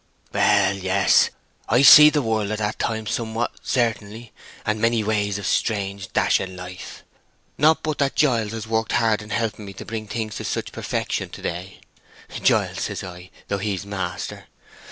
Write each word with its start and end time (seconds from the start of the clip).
"Well, 0.33 0.75
yes. 0.77 1.29
I 1.69 1.83
seed 1.83 2.13
the 2.13 2.23
world 2.23 2.49
at 2.49 2.57
that 2.57 2.79
time 2.79 3.05
somewhat, 3.05 3.51
certainly, 3.61 4.31
and 4.65 4.81
many 4.81 5.03
ways 5.03 5.37
of 5.37 5.45
strange 5.45 6.11
dashing 6.11 6.55
life. 6.55 7.03
Not 7.55 7.83
but 7.83 7.99
that 7.99 8.15
Giles 8.15 8.51
has 8.53 8.65
worked 8.65 8.93
hard 8.93 9.21
in 9.21 9.29
helping 9.29 9.63
me 9.63 9.73
to 9.73 9.85
bring 9.85 10.07
things 10.07 10.37
to 10.37 10.43
such 10.43 10.71
perfection 10.71 11.29
to 11.29 11.43
day. 11.43 11.81
'Giles,' 12.41 12.81
says 12.85 13.03
I, 13.03 13.29
though 13.47 13.59
he's 13.59 13.85
maister. 13.85 14.47